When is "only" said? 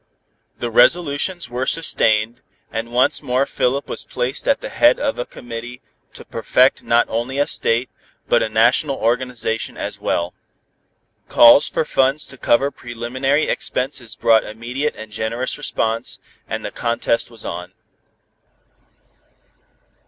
7.07-7.37